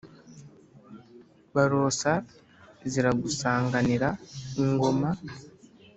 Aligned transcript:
Barosa 1.53 2.11
ziragusanganira 2.91 4.09
ingoma. 4.61 5.09